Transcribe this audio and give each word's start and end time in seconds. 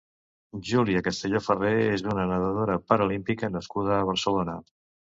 Julia 0.69 1.03
Castelló 1.07 1.41
Farré 1.49 1.75
és 1.97 2.05
una 2.15 2.27
nedadora 2.33 2.81
paralímpica 2.89 3.55
nascuda 3.59 3.97
a 3.99 4.05
Barcelona. 4.13 4.63